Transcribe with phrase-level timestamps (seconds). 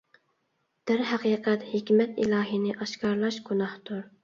[0.91, 4.05] دەرھەقىقەت، ھېكمەت ئىلاھىنى ئاشكارىلاش گۇناھتۇر.